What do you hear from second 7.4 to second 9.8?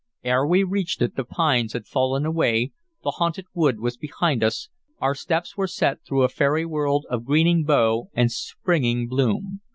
bough and springing bloom.